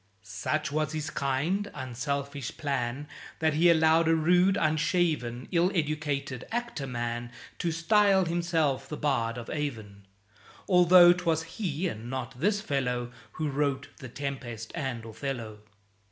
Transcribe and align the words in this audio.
Such 0.23 0.71
was 0.71 0.93
his 0.93 1.11
kind, 1.11 1.69
unselfish 1.75 2.57
plan, 2.57 3.07
That 3.37 3.53
he 3.53 3.69
allowed 3.69 4.07
a 4.07 4.15
rude, 4.15 4.57
unshaven, 4.57 5.47
Ill 5.51 5.69
educated 5.75 6.43
actor 6.51 6.87
man 6.87 7.31
To 7.59 7.71
style 7.71 8.25
himself 8.25 8.89
the 8.89 8.97
Bard 8.97 9.37
of 9.37 9.47
Avon; 9.51 10.07
Altho' 10.67 11.13
'twas 11.13 11.43
he 11.43 11.87
and 11.87 12.09
not 12.09 12.39
this 12.39 12.61
fellow 12.61 13.11
Who 13.33 13.47
wrote 13.49 13.89
"The 13.97 14.09
Tempest" 14.09 14.71
and 14.73 15.05
"Othello." 15.05 15.59